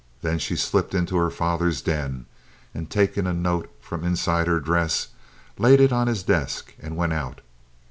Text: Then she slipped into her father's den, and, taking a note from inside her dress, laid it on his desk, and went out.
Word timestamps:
Then 0.23 0.39
she 0.39 0.55
slipped 0.55 0.95
into 0.95 1.15
her 1.17 1.29
father's 1.29 1.79
den, 1.79 2.25
and, 2.73 2.89
taking 2.89 3.27
a 3.27 3.33
note 3.33 3.69
from 3.79 4.03
inside 4.03 4.47
her 4.47 4.59
dress, 4.59 5.09
laid 5.59 5.79
it 5.79 5.93
on 5.93 6.07
his 6.07 6.23
desk, 6.23 6.73
and 6.79 6.97
went 6.97 7.13
out. 7.13 7.41